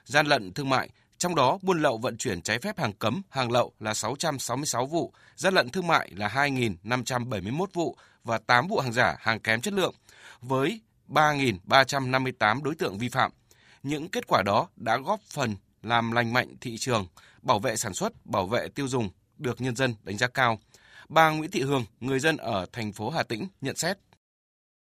gian 0.06 0.28
lận 0.28 0.54
thương 0.54 0.70
mại, 0.70 0.90
trong 1.18 1.36
đó 1.36 1.60
buôn 1.62 1.82
lậu 1.82 1.98
vận 1.98 2.18
chuyển 2.18 2.42
trái 2.42 2.60
phép 2.60 2.80
hàng 2.80 2.94
cấm, 2.94 3.22
hàng 3.30 3.52
lậu 3.52 3.74
là 3.80 3.94
666 3.94 4.86
vụ, 4.86 5.14
gian 5.36 5.54
lận 5.54 5.70
thương 5.70 5.88
mại 5.88 6.12
là 6.16 6.28
2.571 6.28 7.66
vụ 7.74 7.98
và 8.24 8.38
8 8.38 8.68
vụ 8.68 8.80
hàng 8.80 8.94
giả, 8.94 9.16
hàng 9.20 9.40
kém 9.40 9.62
chất 9.62 9.74
lượng, 9.74 9.96
với 10.42 10.82
3.358 11.08 12.64
đối 12.64 12.76
tượng 12.76 12.98
vi 12.98 13.10
phạm. 13.10 13.32
Những 13.84 14.10
kết 14.10 14.28
quả 14.28 14.42
đó 14.46 14.68
đã 14.76 14.98
góp 14.98 15.20
phần 15.20 15.56
làm 15.82 16.12
lành 16.12 16.34
mạnh 16.34 16.48
thị 16.62 16.78
trường, 16.78 17.06
bảo 17.42 17.60
vệ 17.60 17.76
sản 17.76 17.94
xuất, 17.94 18.14
bảo 18.26 18.46
vệ 18.46 18.68
tiêu 18.76 18.88
dùng 18.88 19.10
được 19.38 19.62
nhân 19.62 19.76
dân 19.76 19.96
đánh 20.04 20.18
giá 20.18 20.28
cao. 20.28 20.58
Bà 21.10 21.30
Nguyễn 21.30 21.52
Thị 21.52 21.62
Hương, 21.62 21.84
người 22.00 22.20
dân 22.20 22.38
ở 22.38 22.66
thành 22.74 22.94
phố 22.94 23.10
Hà 23.10 23.24
Tĩnh 23.24 23.48
nhận 23.62 23.76
xét. 23.76 23.98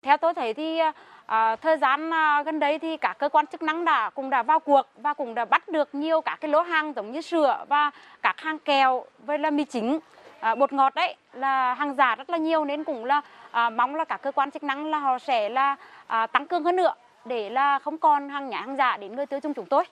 Theo 0.03 0.17
tôi 0.17 0.35
thấy 0.35 0.55
thì 0.55 0.79
à, 1.27 1.57
thời 1.57 1.79
gian 1.79 2.11
à, 2.11 2.43
gần 2.43 2.59
đây 2.59 2.79
thì 2.79 2.97
các 2.97 3.19
cơ 3.19 3.29
quan 3.29 3.47
chức 3.47 3.63
năng 3.63 3.85
đã 3.85 4.11
cũng 4.11 4.31
đã 4.31 4.43
vào 4.43 4.61
cuộc 4.61 4.83
và 4.97 5.15
cũng 5.15 5.35
đã 5.35 5.45
bắt 5.45 5.69
được 5.69 5.95
nhiều 5.95 6.21
các 6.21 6.37
cái 6.41 6.51
lô 6.51 6.61
hàng 6.61 6.93
giống 6.97 7.13
như 7.13 7.21
sữa 7.21 7.65
và 7.69 7.91
các 8.23 8.41
hàng 8.41 8.59
kẹo 8.59 9.05
với 9.19 9.39
là 9.39 9.51
mì 9.51 9.65
chính 9.65 9.99
à, 10.41 10.55
bột 10.55 10.73
ngọt 10.73 10.95
đấy 10.95 11.17
là 11.33 11.75
hàng 11.75 11.95
giả 11.97 12.15
rất 12.15 12.31
là 12.31 12.39
nhiều 12.39 12.65
nên 12.65 12.85
cũng 12.85 13.05
là 13.05 13.21
à, 13.51 13.71
mong 13.71 13.95
là 13.95 14.05
các 14.05 14.23
cơ 14.23 14.33
quan 14.33 14.51
chức 14.51 14.63
năng 14.63 14.87
là 14.87 14.99
họ 14.99 15.19
sẽ 15.19 15.49
là 15.49 15.77
à, 16.07 16.27
tăng 16.27 16.47
cường 16.47 16.65
hơn 16.65 16.77
nữa 16.77 16.95
để 17.27 17.51
là 17.51 17.79
không 17.79 17.99
còn 17.99 18.29
hàng 18.29 18.49
nhái 18.49 18.63
hàng 18.63 18.77
giả 18.77 18.97
đến 18.97 19.17
người 19.17 19.27
tiêu 19.27 19.41
dùng 19.43 19.55
chúng 19.55 19.67
tôi. 19.71 19.85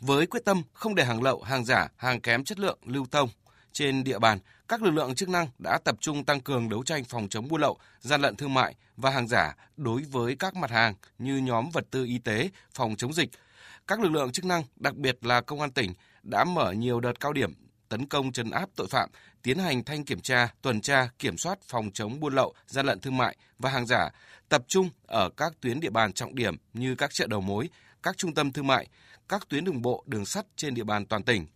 Với 0.00 0.26
quyết 0.26 0.44
tâm 0.44 0.62
không 0.72 0.94
để 0.94 1.04
hàng 1.04 1.22
lậu, 1.22 1.42
hàng 1.42 1.64
giả, 1.64 1.88
hàng 1.96 2.20
kém 2.20 2.44
chất 2.44 2.58
lượng 2.58 2.78
lưu 2.84 3.06
thông 3.10 3.28
trên 3.72 4.04
địa 4.04 4.18
bàn, 4.18 4.38
các 4.68 4.82
lực 4.82 4.90
lượng 4.90 5.14
chức 5.14 5.28
năng 5.28 5.46
đã 5.58 5.78
tập 5.84 5.96
trung 6.00 6.24
tăng 6.24 6.40
cường 6.40 6.68
đấu 6.68 6.82
tranh 6.82 7.04
phòng 7.04 7.28
chống 7.28 7.48
buôn 7.48 7.60
lậu, 7.60 7.78
gian 8.00 8.20
lận 8.20 8.36
thương 8.36 8.54
mại 8.54 8.74
và 8.96 9.10
hàng 9.10 9.28
giả 9.28 9.56
đối 9.76 10.02
với 10.02 10.36
các 10.36 10.56
mặt 10.56 10.70
hàng 10.70 10.94
như 11.18 11.36
nhóm 11.36 11.70
vật 11.70 11.84
tư 11.90 12.04
y 12.04 12.18
tế, 12.18 12.50
phòng 12.74 12.96
chống 12.96 13.12
dịch. 13.12 13.30
Các 13.86 14.00
lực 14.00 14.12
lượng 14.12 14.32
chức 14.32 14.44
năng, 14.44 14.62
đặc 14.76 14.94
biệt 14.94 15.26
là 15.26 15.40
công 15.40 15.60
an 15.60 15.70
tỉnh, 15.70 15.92
đã 16.22 16.44
mở 16.44 16.72
nhiều 16.72 17.00
đợt 17.00 17.20
cao 17.20 17.32
điểm 17.32 17.54
tấn 17.88 18.06
công 18.06 18.32
chấn 18.32 18.50
áp 18.50 18.68
tội 18.76 18.86
phạm, 18.90 19.10
tiến 19.42 19.58
hành 19.58 19.84
thanh 19.84 20.04
kiểm 20.04 20.20
tra, 20.20 20.48
tuần 20.62 20.80
tra, 20.80 21.08
kiểm 21.18 21.38
soát 21.38 21.58
phòng 21.68 21.90
chống 21.94 22.20
buôn 22.20 22.34
lậu, 22.34 22.54
gian 22.66 22.86
lận 22.86 23.00
thương 23.00 23.16
mại 23.16 23.36
và 23.58 23.70
hàng 23.70 23.86
giả, 23.86 24.10
tập 24.48 24.64
trung 24.68 24.90
ở 25.06 25.30
các 25.36 25.52
tuyến 25.60 25.80
địa 25.80 25.90
bàn 25.90 26.12
trọng 26.12 26.34
điểm 26.34 26.56
như 26.72 26.94
các 26.94 27.10
chợ 27.14 27.26
đầu 27.26 27.40
mối, 27.40 27.68
các 28.02 28.16
trung 28.18 28.34
tâm 28.34 28.52
thương 28.52 28.66
mại, 28.66 28.88
các 29.28 29.48
tuyến 29.48 29.64
đường 29.64 29.82
bộ, 29.82 30.04
đường 30.06 30.26
sắt 30.26 30.46
trên 30.56 30.74
địa 30.74 30.84
bàn 30.84 31.06
toàn 31.06 31.22
tỉnh. 31.22 31.46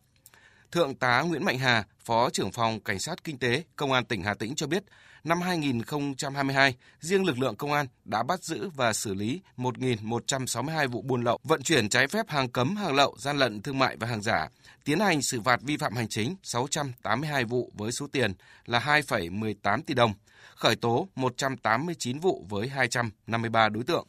Thượng 0.72 0.94
tá 0.94 1.20
Nguyễn 1.20 1.44
Mạnh 1.44 1.58
Hà, 1.58 1.84
Phó 2.04 2.30
trưởng 2.30 2.52
phòng 2.52 2.80
Cảnh 2.80 2.98
sát 2.98 3.24
Kinh 3.24 3.38
tế, 3.38 3.64
Công 3.76 3.92
an 3.92 4.04
tỉnh 4.04 4.22
Hà 4.22 4.34
Tĩnh 4.34 4.54
cho 4.54 4.66
biết, 4.66 4.84
năm 5.24 5.40
2022, 5.40 6.74
riêng 7.00 7.24
lực 7.24 7.38
lượng 7.38 7.56
công 7.56 7.72
an 7.72 7.86
đã 8.04 8.22
bắt 8.22 8.44
giữ 8.44 8.68
và 8.74 8.92
xử 8.92 9.14
lý 9.14 9.40
1.162 9.56 10.88
vụ 10.88 11.02
buôn 11.02 11.24
lậu, 11.24 11.38
vận 11.42 11.62
chuyển 11.62 11.88
trái 11.88 12.08
phép 12.08 12.28
hàng 12.28 12.48
cấm, 12.48 12.76
hàng 12.76 12.94
lậu, 12.94 13.16
gian 13.18 13.38
lận 13.38 13.62
thương 13.62 13.78
mại 13.78 13.96
và 13.96 14.06
hàng 14.06 14.22
giả, 14.22 14.48
tiến 14.84 15.00
hành 15.00 15.22
xử 15.22 15.40
phạt 15.40 15.62
vi 15.62 15.76
phạm 15.76 15.94
hành 15.94 16.08
chính 16.08 16.36
682 16.42 17.44
vụ 17.44 17.72
với 17.74 17.92
số 17.92 18.06
tiền 18.12 18.32
là 18.66 18.78
2,18 18.78 19.82
tỷ 19.82 19.94
đồng, 19.94 20.14
khởi 20.62 20.76
tố 20.76 21.08
189 21.14 22.18
vụ 22.18 22.44
với 22.48 22.68
253 22.68 23.68
đối 23.68 23.84
tượng. 23.84 24.06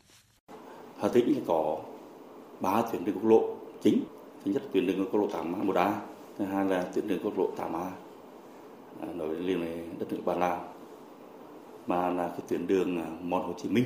Hà 0.99 1.07
Tĩnh 1.07 1.43
có 1.47 1.79
3 2.59 2.81
tuyến 2.91 3.05
đường 3.05 3.15
quốc 3.15 3.29
lộ 3.29 3.55
chính. 3.83 4.03
Thứ 4.45 4.51
nhất 4.51 4.63
tuyến 4.73 4.87
đường 4.87 5.07
quốc 5.11 5.21
lộ 5.21 5.27
81A, 5.27 5.91
thứ 6.37 6.45
hai 6.45 6.65
là 6.65 6.83
tuyến 6.83 7.07
đường 7.07 7.19
quốc 7.23 7.37
lộ 7.37 7.49
8A 7.57 7.89
à, 9.01 9.07
nối 9.15 9.35
liền 9.35 9.59
với 9.59 9.85
đất 9.99 10.05
nước 10.11 10.19
Ba 10.25 10.33
Lào 10.33 10.73
mà 11.87 12.09
là 12.09 12.27
cái 12.27 12.39
tuyến 12.47 12.67
đường 12.67 12.97
à, 12.97 13.05
Mòn 13.21 13.47
Hồ 13.47 13.53
Chí 13.57 13.69
Minh. 13.69 13.85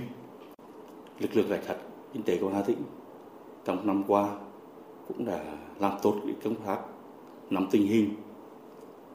Lực 1.20 1.36
lượng 1.36 1.50
cảnh 1.50 1.64
sát 1.68 1.76
kinh 2.14 2.24
tế 2.24 2.38
của 2.38 2.50
Hà 2.50 2.62
Tĩnh 2.62 2.82
trong 3.66 3.88
năm 3.88 4.04
qua 4.08 4.30
cũng 5.08 5.26
đã 5.26 5.40
làm 5.80 5.92
tốt 6.02 6.16
cái 6.26 6.36
công 6.44 6.66
tác 6.66 6.80
nắm 7.50 7.68
tình 7.72 7.88
hình, 7.88 8.14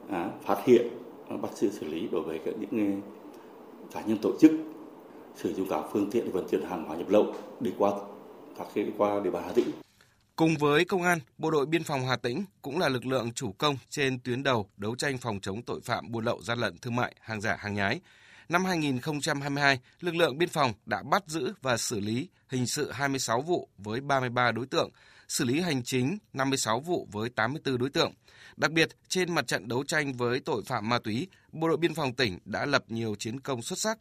à, 0.09 0.29
phát 0.45 0.65
hiện, 0.65 0.87
bắt 1.41 1.57
giữ 1.57 1.69
xử 1.69 1.87
lý 1.87 2.07
đối 2.11 2.21
với 2.21 2.39
những 2.59 3.01
cá 3.93 4.01
nhân 4.01 4.17
tổ 4.21 4.31
chức 4.41 4.51
sử 5.35 5.53
dụng 5.53 5.67
các 5.69 5.81
phương 5.91 6.11
tiện 6.11 6.31
vận 6.31 6.47
chuyển 6.51 6.65
hàng 6.69 6.85
hóa 6.85 6.97
nhập 6.97 7.09
lậu 7.09 7.35
đi 7.59 7.71
qua 7.77 7.91
các 8.57 8.67
đi 8.75 8.91
qua 8.97 9.19
địa 9.23 9.31
bàn 9.31 9.43
Hà 9.45 9.53
Tĩnh. 9.53 9.71
Cùng 10.35 10.55
với 10.57 10.85
công 10.85 11.03
an, 11.03 11.19
bộ 11.37 11.51
đội 11.51 11.65
biên 11.65 11.83
phòng 11.83 12.05
Hà 12.07 12.15
Tĩnh 12.15 12.45
cũng 12.61 12.79
là 12.79 12.89
lực 12.89 13.05
lượng 13.05 13.33
chủ 13.33 13.51
công 13.51 13.77
trên 13.89 14.19
tuyến 14.19 14.43
đầu 14.43 14.69
đấu 14.77 14.95
tranh 14.95 15.17
phòng 15.17 15.39
chống 15.39 15.61
tội 15.61 15.81
phạm 15.81 16.11
buôn 16.11 16.25
lậu 16.25 16.41
gian 16.41 16.59
lận 16.59 16.77
thương 16.77 16.95
mại, 16.95 17.15
hàng 17.21 17.41
giả, 17.41 17.55
hàng 17.59 17.73
nhái. 17.73 17.99
Năm 18.49 18.65
2022, 18.65 19.79
lực 19.99 20.15
lượng 20.15 20.37
biên 20.37 20.49
phòng 20.49 20.73
đã 20.85 21.03
bắt 21.03 21.23
giữ 21.27 21.53
và 21.61 21.77
xử 21.77 21.99
lý 21.99 22.27
hình 22.49 22.67
sự 22.67 22.91
26 22.91 23.41
vụ 23.41 23.69
với 23.77 24.01
33 24.01 24.51
đối 24.51 24.65
tượng, 24.65 24.89
xử 25.33 25.45
lý 25.45 25.61
hành 25.61 25.83
chính 25.83 26.17
56 26.33 26.79
vụ 26.79 27.07
với 27.11 27.29
84 27.29 27.77
đối 27.77 27.89
tượng. 27.89 28.13
Đặc 28.57 28.71
biệt, 28.71 28.89
trên 29.07 29.35
mặt 29.35 29.47
trận 29.47 29.67
đấu 29.67 29.83
tranh 29.83 30.13
với 30.13 30.39
tội 30.39 30.63
phạm 30.65 30.89
ma 30.89 30.99
túy, 30.99 31.27
Bộ 31.51 31.67
đội 31.67 31.77
Biên 31.77 31.93
phòng 31.93 32.13
tỉnh 32.13 32.39
đã 32.45 32.65
lập 32.65 32.83
nhiều 32.87 33.15
chiến 33.19 33.39
công 33.39 33.61
xuất 33.61 33.79
sắc. 33.79 33.97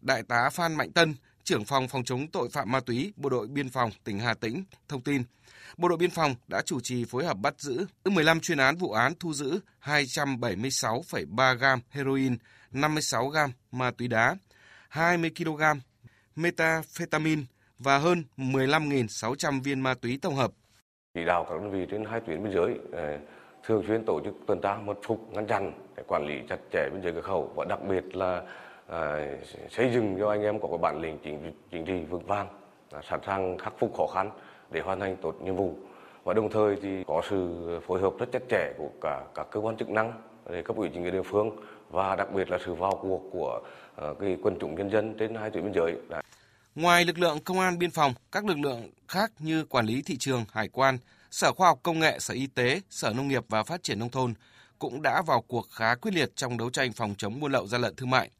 Đại 0.00 0.22
tá 0.22 0.50
Phan 0.50 0.74
Mạnh 0.74 0.92
Tân, 0.92 1.14
trưởng 1.44 1.64
phòng 1.64 1.88
phòng 1.88 2.04
chống 2.04 2.26
tội 2.26 2.48
phạm 2.52 2.72
ma 2.72 2.80
túy, 2.80 3.12
Bộ 3.16 3.28
đội 3.28 3.46
Biên 3.46 3.68
phòng 3.68 3.90
tỉnh 4.04 4.18
Hà 4.18 4.34
Tĩnh 4.34 4.64
thông 4.88 5.02
tin, 5.02 5.22
Bộ 5.76 5.88
đội 5.88 5.98
Biên 5.98 6.10
phòng 6.10 6.34
đã 6.48 6.62
chủ 6.62 6.80
trì 6.80 7.04
phối 7.04 7.24
hợp 7.24 7.36
bắt 7.36 7.60
giữ 7.60 7.86
15 8.04 8.40
chuyên 8.40 8.58
án 8.58 8.76
vụ 8.76 8.92
án 8.92 9.12
thu 9.20 9.34
giữ 9.34 9.60
276,3 9.84 11.54
gam 11.54 11.80
heroin, 11.90 12.36
56 12.72 13.28
gam 13.28 13.50
ma 13.72 13.90
túy 13.90 14.08
đá, 14.08 14.36
20 14.88 15.30
kg 15.38 15.62
methamphetamine 16.36 17.42
và 17.78 17.98
hơn 17.98 18.24
15.600 18.36 19.62
viên 19.62 19.80
ma 19.80 19.94
túy 19.94 20.18
tổng 20.22 20.34
hợp. 20.34 20.50
Chỉ 21.14 21.24
đạo 21.24 21.46
các 21.48 21.60
đơn 21.60 21.70
vị 21.70 21.86
trên 21.90 22.04
hai 22.04 22.20
tuyến 22.20 22.42
biên 22.42 22.52
giới 22.52 22.78
ờ, 22.92 23.18
thường 23.66 23.84
xuyên 23.86 24.04
tổ 24.04 24.20
chức 24.24 24.34
tuần 24.46 24.60
tra 24.60 24.76
mật 24.76 24.98
phục 25.02 25.32
ngăn 25.32 25.46
chặn 25.46 25.72
để 25.96 26.02
quản 26.08 26.26
lý 26.26 26.34
chặt 26.48 26.58
chẽ 26.72 26.88
biên 26.92 27.02
giới 27.02 27.12
cửa 27.12 27.20
khẩu 27.20 27.52
và 27.54 27.64
đặc 27.64 27.78
biệt 27.88 28.16
là 28.16 28.42
à, 28.86 29.28
xây 29.70 29.90
dựng 29.92 30.16
cho 30.18 30.30
anh 30.30 30.42
em 30.42 30.60
có 30.60 30.68
cái 30.68 30.78
bản 30.78 31.00
lĩnh 31.00 31.18
chính 31.24 31.52
chính 31.70 31.84
trị 31.84 32.04
vững 32.10 32.26
vàng 32.26 32.46
à, 32.92 33.00
sẵn 33.10 33.20
sàng 33.26 33.58
khắc 33.58 33.72
phục 33.78 33.96
khó 33.96 34.06
khăn 34.06 34.30
để 34.70 34.80
hoàn 34.80 35.00
thành 35.00 35.16
tốt 35.16 35.34
nhiệm 35.42 35.56
vụ 35.56 35.74
và 36.24 36.34
đồng 36.34 36.50
thời 36.50 36.76
thì 36.82 37.04
có 37.06 37.22
sự 37.30 37.66
phối 37.86 38.00
hợp 38.00 38.12
rất 38.18 38.26
chặt 38.32 38.42
chẽ 38.50 38.72
của 38.78 38.88
cả 39.00 39.24
các 39.34 39.46
cơ 39.50 39.60
quan 39.60 39.76
chức 39.76 39.88
năng 39.88 40.12
để 40.50 40.62
cấp 40.62 40.76
ủy 40.76 40.88
chính 40.88 41.04
quyền 41.04 41.12
địa 41.12 41.22
phương 41.22 41.50
và 41.90 42.16
đặc 42.16 42.32
biệt 42.34 42.50
là 42.50 42.58
sự 42.64 42.74
vào 42.74 42.98
cuộc 43.02 43.22
của 43.32 43.60
uh, 44.10 44.18
cái 44.18 44.38
quân 44.42 44.56
chúng 44.60 44.74
nhân 44.74 44.90
dân 44.90 45.14
trên 45.18 45.34
hai 45.34 45.50
tuyến 45.50 45.64
biên 45.64 45.72
giới. 45.72 45.96
Ngoài 46.76 47.04
lực 47.04 47.18
lượng 47.18 47.40
công 47.40 47.60
an 47.60 47.78
biên 47.78 47.90
phòng, 47.90 48.14
các 48.32 48.44
lực 48.44 48.58
lượng 48.58 48.90
khác 49.08 49.32
như 49.38 49.64
quản 49.64 49.86
lý 49.86 50.02
thị 50.02 50.16
trường, 50.16 50.44
hải 50.52 50.68
quan, 50.68 50.98
Sở 51.30 51.52
Khoa 51.52 51.68
học 51.68 51.80
Công 51.82 51.98
nghệ, 51.98 52.18
Sở 52.18 52.34
Y 52.34 52.46
tế, 52.46 52.80
Sở 52.90 53.12
Nông 53.12 53.28
nghiệp 53.28 53.44
và 53.48 53.62
Phát 53.62 53.82
triển 53.82 53.98
Nông 53.98 54.10
thôn 54.10 54.34
cũng 54.78 55.02
đã 55.02 55.22
vào 55.22 55.42
cuộc 55.42 55.70
khá 55.70 55.94
quyết 55.94 56.14
liệt 56.14 56.36
trong 56.36 56.56
đấu 56.56 56.70
tranh 56.70 56.92
phòng 56.92 57.14
chống 57.18 57.40
buôn 57.40 57.52
lậu 57.52 57.66
gian 57.66 57.80
lận 57.80 57.96
thương 57.96 58.10
mại. 58.10 58.30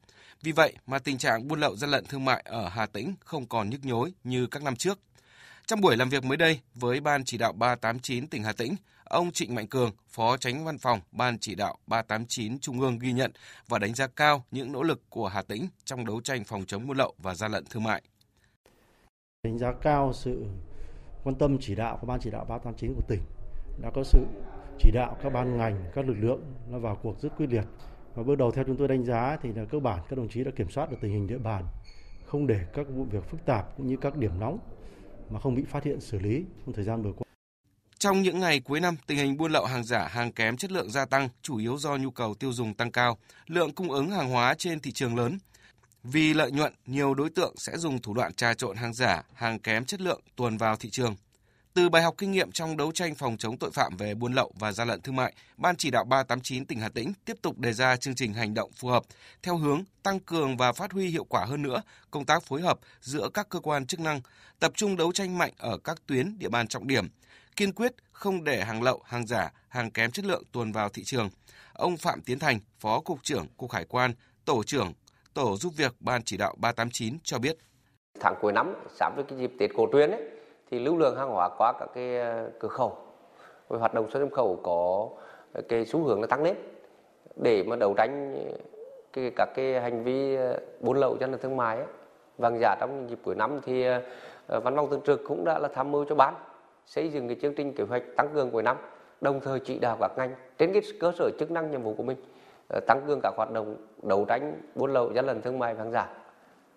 Vì 0.41 0.51
vậy 0.51 0.73
mà 0.87 0.99
tình 0.99 1.17
trạng 1.17 1.47
buôn 1.47 1.59
lậu 1.59 1.75
gian 1.75 1.89
lận 1.89 2.05
thương 2.05 2.25
mại 2.25 2.43
ở 2.45 2.69
Hà 2.69 2.85
Tĩnh 2.85 3.15
không 3.19 3.45
còn 3.45 3.69
nhức 3.69 3.85
nhối 3.85 4.13
như 4.23 4.47
các 4.47 4.63
năm 4.63 4.75
trước. 4.75 4.99
Trong 5.65 5.81
buổi 5.81 5.97
làm 5.97 6.09
việc 6.09 6.23
mới 6.23 6.37
đây 6.37 6.59
với 6.75 6.99
Ban 6.99 7.25
chỉ 7.25 7.37
đạo 7.37 7.53
389 7.53 8.27
tỉnh 8.27 8.43
Hà 8.43 8.53
Tĩnh, 8.53 8.75
ông 9.03 9.31
Trịnh 9.31 9.55
Mạnh 9.55 9.67
Cường, 9.67 9.91
Phó 10.09 10.37
Tránh 10.37 10.65
Văn 10.65 10.77
phòng 10.77 11.01
Ban 11.11 11.39
chỉ 11.39 11.55
đạo 11.55 11.77
389 11.87 12.59
Trung 12.59 12.81
ương 12.81 12.99
ghi 12.99 13.11
nhận 13.11 13.31
và 13.67 13.79
đánh 13.79 13.95
giá 13.95 14.07
cao 14.07 14.45
những 14.51 14.71
nỗ 14.71 14.83
lực 14.83 15.01
của 15.09 15.27
Hà 15.27 15.41
Tĩnh 15.41 15.67
trong 15.85 16.05
đấu 16.05 16.21
tranh 16.21 16.43
phòng 16.43 16.65
chống 16.65 16.87
buôn 16.87 16.97
lậu 16.97 17.13
và 17.17 17.35
gian 17.35 17.51
lận 17.51 17.65
thương 17.65 17.83
mại. 17.83 18.01
Đánh 19.47 19.57
giá 19.57 19.71
cao 19.71 20.13
sự 20.13 20.45
quan 21.23 21.35
tâm 21.35 21.57
chỉ 21.61 21.75
đạo 21.75 21.97
của 22.01 22.07
Ban 22.07 22.19
chỉ 22.19 22.31
đạo 22.31 22.45
389 22.49 22.93
của 22.95 23.01
tỉnh 23.07 23.21
đã 23.81 23.91
có 23.95 24.03
sự 24.03 24.25
chỉ 24.79 24.91
đạo 24.93 25.17
các 25.23 25.29
ban 25.29 25.57
ngành, 25.57 25.85
các 25.95 26.07
lực 26.07 26.15
lượng 26.19 26.41
nó 26.69 26.79
vào 26.79 26.95
cuộc 27.03 27.21
rất 27.21 27.29
quyết 27.37 27.49
liệt. 27.49 27.63
Và 28.15 28.23
bước 28.23 28.35
đầu 28.35 28.51
theo 28.51 28.63
chúng 28.63 28.77
tôi 28.77 28.87
đánh 28.87 29.05
giá 29.05 29.37
thì 29.41 29.53
là 29.53 29.65
cơ 29.65 29.79
bản 29.79 29.99
các 30.09 30.15
đồng 30.15 30.29
chí 30.29 30.43
đã 30.43 30.51
kiểm 30.55 30.69
soát 30.69 30.91
được 30.91 30.97
tình 31.01 31.11
hình 31.11 31.27
địa 31.27 31.37
bàn, 31.37 31.63
không 32.25 32.47
để 32.47 32.59
các 32.73 32.87
vụ 32.89 33.03
việc 33.03 33.29
phức 33.29 33.45
tạp 33.45 33.77
cũng 33.77 33.87
như 33.87 33.97
các 34.01 34.17
điểm 34.17 34.39
nóng 34.39 34.59
mà 35.29 35.39
không 35.39 35.55
bị 35.55 35.63
phát 35.63 35.83
hiện 35.83 36.01
xử 36.01 36.19
lý 36.19 36.45
trong 36.65 36.73
thời 36.73 36.85
gian 36.85 37.01
vừa 37.01 37.11
qua. 37.11 37.23
Trong 37.97 38.21
những 38.21 38.39
ngày 38.39 38.59
cuối 38.59 38.79
năm, 38.79 38.95
tình 39.07 39.17
hình 39.17 39.37
buôn 39.37 39.51
lậu 39.51 39.65
hàng 39.65 39.83
giả, 39.83 40.07
hàng 40.07 40.31
kém 40.31 40.57
chất 40.57 40.71
lượng 40.71 40.89
gia 40.89 41.05
tăng, 41.05 41.29
chủ 41.41 41.57
yếu 41.57 41.77
do 41.77 41.97
nhu 41.97 42.11
cầu 42.11 42.33
tiêu 42.33 42.53
dùng 42.53 42.73
tăng 42.73 42.91
cao, 42.91 43.17
lượng 43.47 43.73
cung 43.73 43.91
ứng 43.91 44.09
hàng 44.09 44.29
hóa 44.29 44.55
trên 44.57 44.79
thị 44.79 44.91
trường 44.91 45.15
lớn. 45.15 45.37
Vì 46.11 46.33
lợi 46.33 46.51
nhuận, 46.51 46.73
nhiều 46.85 47.13
đối 47.13 47.29
tượng 47.29 47.53
sẽ 47.57 47.77
dùng 47.77 48.01
thủ 48.01 48.13
đoạn 48.13 48.33
trà 48.33 48.53
trộn 48.53 48.77
hàng 48.77 48.93
giả, 48.93 49.23
hàng 49.33 49.59
kém 49.59 49.85
chất 49.85 50.01
lượng 50.01 50.21
tuồn 50.35 50.57
vào 50.57 50.75
thị 50.75 50.89
trường. 50.89 51.15
Từ 51.73 51.89
bài 51.89 52.03
học 52.03 52.15
kinh 52.17 52.31
nghiệm 52.31 52.51
trong 52.51 52.77
đấu 52.77 52.91
tranh 52.91 53.15
phòng 53.15 53.37
chống 53.37 53.57
tội 53.57 53.71
phạm 53.71 53.97
về 53.97 54.13
buôn 54.13 54.33
lậu 54.33 54.51
và 54.59 54.71
gian 54.71 54.87
lận 54.87 55.01
thương 55.01 55.15
mại, 55.15 55.33
Ban 55.57 55.75
chỉ 55.75 55.91
đạo 55.91 56.03
389 56.03 56.65
tỉnh 56.65 56.79
Hà 56.79 56.89
Tĩnh 56.89 57.13
tiếp 57.25 57.37
tục 57.41 57.57
đề 57.57 57.73
ra 57.73 57.95
chương 57.95 58.15
trình 58.15 58.33
hành 58.33 58.53
động 58.53 58.71
phù 58.75 58.87
hợp 58.87 59.03
theo 59.43 59.57
hướng 59.57 59.83
tăng 60.03 60.19
cường 60.19 60.57
và 60.57 60.71
phát 60.71 60.91
huy 60.91 61.07
hiệu 61.07 61.23
quả 61.23 61.45
hơn 61.45 61.61
nữa 61.61 61.81
công 62.11 62.25
tác 62.25 62.43
phối 62.43 62.61
hợp 62.61 62.79
giữa 63.01 63.29
các 63.33 63.49
cơ 63.49 63.59
quan 63.59 63.85
chức 63.85 63.99
năng, 63.99 64.21
tập 64.59 64.71
trung 64.75 64.97
đấu 64.97 65.11
tranh 65.11 65.37
mạnh 65.37 65.53
ở 65.57 65.77
các 65.77 66.01
tuyến 66.05 66.39
địa 66.39 66.49
bàn 66.49 66.67
trọng 66.67 66.87
điểm, 66.87 67.07
kiên 67.55 67.71
quyết 67.71 67.93
không 68.11 68.43
để 68.43 68.63
hàng 68.63 68.83
lậu, 68.83 69.01
hàng 69.05 69.27
giả, 69.27 69.51
hàng 69.69 69.91
kém 69.91 70.11
chất 70.11 70.25
lượng 70.25 70.43
tuồn 70.51 70.71
vào 70.71 70.89
thị 70.89 71.03
trường. 71.03 71.29
Ông 71.73 71.97
Phạm 71.97 72.21
Tiến 72.21 72.39
Thành, 72.39 72.59
Phó 72.79 72.99
cục 72.99 73.23
trưởng 73.23 73.47
Cục 73.57 73.71
Hải 73.71 73.85
quan, 73.85 74.13
tổ 74.45 74.63
trưởng 74.63 74.93
tổ 75.37 75.55
giúp 75.57 75.73
việc 75.77 75.91
Ban 75.99 76.21
chỉ 76.25 76.37
đạo 76.37 76.55
389 76.57 77.13
cho 77.23 77.39
biết. 77.39 77.57
Tháng 78.19 78.35
cuối 78.41 78.51
năm, 78.51 78.73
sắp 78.95 79.13
với 79.15 79.23
cái 79.23 79.39
dịp 79.39 79.51
Tết 79.59 79.71
cổ 79.75 79.87
truyền 79.91 80.11
ấy, 80.11 80.23
thì 80.71 80.79
lưu 80.79 80.97
lượng 80.97 81.17
hàng 81.17 81.29
hóa 81.29 81.49
qua 81.57 81.73
các 81.79 81.89
cái 81.93 82.17
ờ, 82.19 82.49
cửa 82.59 82.67
khẩu 82.67 82.97
với 83.67 83.79
hoạt 83.79 83.93
động 83.93 84.11
xuất 84.11 84.19
nhập 84.19 84.29
khẩu 84.31 84.59
có 84.63 85.09
cái 85.69 85.85
xu 85.85 86.03
hướng 86.03 86.21
nó 86.21 86.27
tăng 86.27 86.43
lên 86.43 86.55
để 87.35 87.63
mà 87.63 87.75
đấu 87.75 87.93
tranh 87.97 88.35
cái 89.13 89.31
các 89.35 89.49
cái 89.55 89.81
hành 89.81 90.03
vi 90.03 90.35
ờ, 90.35 90.59
buôn 90.79 90.97
lậu 90.97 91.17
gian 91.19 91.31
lận 91.31 91.39
thương 91.39 91.57
mại 91.57 91.77
ấy, 91.77 91.87
vàng 92.37 92.59
giả 92.61 92.75
trong 92.79 93.09
dịp 93.09 93.19
cuối 93.23 93.35
năm 93.35 93.59
thì 93.65 93.83
ờ, 94.47 94.59
văn 94.59 94.75
phòng 94.75 94.89
thường 94.89 95.01
trực 95.05 95.21
cũng 95.27 95.45
đã 95.45 95.59
là 95.59 95.69
tham 95.73 95.91
mưu 95.91 96.05
cho 96.05 96.15
ban 96.15 96.33
xây 96.85 97.09
dựng 97.09 97.27
cái 97.27 97.37
chương 97.41 97.55
trình 97.55 97.73
kế 97.73 97.83
hoạch 97.83 98.03
tăng 98.15 98.29
cường 98.33 98.51
cuối 98.51 98.63
năm 98.63 98.77
đồng 99.21 99.39
thời 99.39 99.59
chỉ 99.59 99.79
đạo 99.79 99.97
các 99.99 100.11
ngành 100.17 100.35
trên 100.57 100.73
cái 100.73 100.81
cơ 100.99 101.11
sở 101.19 101.29
chức 101.39 101.51
năng 101.51 101.71
nhiệm 101.71 101.81
vụ 101.81 101.93
của 101.93 102.03
mình 102.03 102.17
Ờ, 102.67 102.79
tăng 102.87 103.03
cường 103.07 103.19
các 103.23 103.33
hoạt 103.37 103.51
động 103.51 103.77
đấu 104.03 104.25
tranh 104.29 104.61
buôn 104.75 104.93
lậu 104.93 105.13
gian 105.13 105.25
lận 105.25 105.41
thương 105.41 105.59
mại 105.59 105.75
hàng 105.75 105.91
giả 105.91 106.07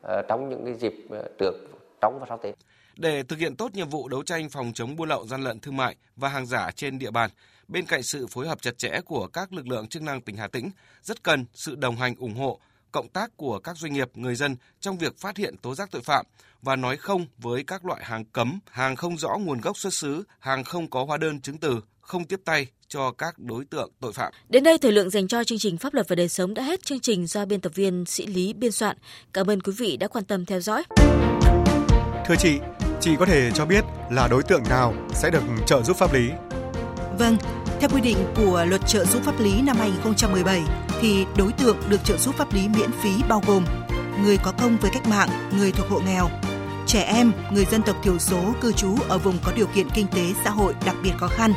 ờ, 0.02 0.22
trong 0.28 0.48
những 0.48 0.64
cái 0.64 0.74
dịp 0.74 0.94
ờ, 1.10 1.28
trước 1.38 1.52
trong 2.00 2.18
và 2.20 2.26
sau 2.28 2.38
Tết. 2.38 2.54
Để 2.96 3.22
thực 3.22 3.38
hiện 3.38 3.56
tốt 3.56 3.74
nhiệm 3.74 3.88
vụ 3.88 4.08
đấu 4.08 4.22
tranh 4.22 4.48
phòng 4.48 4.72
chống 4.74 4.96
buôn 4.96 5.08
lậu 5.08 5.26
gian 5.26 5.40
lận 5.40 5.60
thương 5.60 5.76
mại 5.76 5.96
và 6.16 6.28
hàng 6.28 6.46
giả 6.46 6.70
trên 6.70 6.98
địa 6.98 7.10
bàn, 7.10 7.30
bên 7.68 7.86
cạnh 7.86 8.02
sự 8.02 8.26
phối 8.26 8.48
hợp 8.48 8.62
chặt 8.62 8.78
chẽ 8.78 9.00
của 9.04 9.26
các 9.26 9.52
lực 9.52 9.68
lượng 9.68 9.86
chức 9.86 10.02
năng 10.02 10.20
tỉnh 10.20 10.36
Hà 10.36 10.48
Tĩnh, 10.48 10.70
rất 11.02 11.22
cần 11.22 11.44
sự 11.54 11.74
đồng 11.74 11.96
hành 11.96 12.14
ủng 12.18 12.34
hộ, 12.34 12.60
cộng 12.92 13.08
tác 13.08 13.36
của 13.36 13.58
các 13.58 13.76
doanh 13.76 13.92
nghiệp, 13.92 14.10
người 14.14 14.34
dân 14.34 14.56
trong 14.80 14.98
việc 14.98 15.18
phát 15.18 15.36
hiện 15.36 15.56
tố 15.56 15.74
giác 15.74 15.88
tội 15.90 16.02
phạm 16.02 16.26
và 16.62 16.76
nói 16.76 16.96
không 16.96 17.26
với 17.38 17.64
các 17.66 17.84
loại 17.84 18.04
hàng 18.04 18.24
cấm, 18.24 18.58
hàng 18.70 18.96
không 18.96 19.16
rõ 19.16 19.36
nguồn 19.40 19.60
gốc 19.60 19.78
xuất 19.78 19.94
xứ, 19.94 20.24
hàng 20.38 20.64
không 20.64 20.90
có 20.90 21.04
hóa 21.04 21.16
đơn 21.16 21.40
chứng 21.40 21.58
từ, 21.58 21.80
không 22.10 22.24
tiếp 22.24 22.40
tay 22.44 22.66
cho 22.88 23.12
các 23.12 23.38
đối 23.38 23.64
tượng 23.64 23.90
tội 24.00 24.12
phạm. 24.12 24.32
Đến 24.48 24.64
đây 24.64 24.78
thời 24.78 24.92
lượng 24.92 25.10
dành 25.10 25.28
cho 25.28 25.44
chương 25.44 25.58
trình 25.58 25.78
Pháp 25.78 25.94
luật 25.94 26.08
và 26.08 26.16
đời 26.16 26.28
sống 26.28 26.54
đã 26.54 26.62
hết 26.62 26.84
chương 26.84 27.00
trình 27.00 27.26
do 27.26 27.44
biên 27.44 27.60
tập 27.60 27.72
viên 27.74 28.04
Sĩ 28.04 28.26
Lý 28.26 28.52
biên 28.52 28.72
soạn. 28.72 28.96
Cảm 29.32 29.50
ơn 29.50 29.60
quý 29.60 29.72
vị 29.78 29.96
đã 29.96 30.08
quan 30.08 30.24
tâm 30.24 30.46
theo 30.46 30.60
dõi. 30.60 30.82
Thưa 32.26 32.34
chị, 32.38 32.58
chị 33.00 33.10
có 33.18 33.26
thể 33.26 33.50
cho 33.54 33.66
biết 33.66 33.84
là 34.10 34.28
đối 34.28 34.42
tượng 34.42 34.62
nào 34.68 34.94
sẽ 35.14 35.30
được 35.30 35.42
trợ 35.66 35.82
giúp 35.82 35.96
pháp 35.96 36.14
lý? 36.14 36.28
Vâng, 37.18 37.36
theo 37.80 37.90
quy 37.92 38.00
định 38.00 38.18
của 38.36 38.64
Luật 38.68 38.80
trợ 38.86 39.04
giúp 39.04 39.22
pháp 39.22 39.40
lý 39.40 39.62
năm 39.62 39.76
2017 39.76 40.62
thì 41.00 41.24
đối 41.36 41.52
tượng 41.52 41.76
được 41.88 42.04
trợ 42.04 42.16
giúp 42.16 42.34
pháp 42.34 42.54
lý 42.54 42.68
miễn 42.68 42.90
phí 43.02 43.10
bao 43.28 43.42
gồm 43.46 43.64
người 44.22 44.36
có 44.44 44.52
công 44.52 44.76
với 44.76 44.90
cách 44.94 45.08
mạng, 45.08 45.28
người 45.58 45.72
thuộc 45.72 45.88
hộ 45.88 46.00
nghèo, 46.00 46.30
trẻ 46.86 47.02
em, 47.02 47.32
người 47.52 47.64
dân 47.64 47.82
tộc 47.82 47.96
thiểu 48.02 48.18
số 48.18 48.54
cư 48.60 48.72
trú 48.72 48.96
ở 49.08 49.18
vùng 49.18 49.38
có 49.44 49.52
điều 49.56 49.66
kiện 49.66 49.88
kinh 49.94 50.06
tế 50.06 50.22
xã 50.44 50.50
hội 50.50 50.74
đặc 50.86 50.96
biệt 51.02 51.12
khó 51.18 51.28
khăn, 51.28 51.52